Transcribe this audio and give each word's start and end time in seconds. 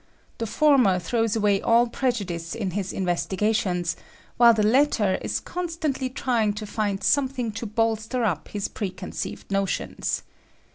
The 0.39 0.47
former 0.47 0.97
throws 0.97 1.35
away 1.35 1.61
all 1.61 1.85
preju 1.87 2.25
dice 2.25 2.55
in 2.55 2.71
his 2.71 2.91
investigations, 2.91 3.95
while 4.37 4.51
the 4.51 4.63
latter 4.65 5.19
is 5.21 5.39
constantly 5.39 6.09
trying 6.09 6.53
to 6.53 6.65
find 6.65 7.03
something 7.03 7.51
to 7.51 7.67
bolster 7.67 8.23
up 8.23 8.47
his 8.47 8.67
preconceived 8.67 9.51
notions. 9.51 10.23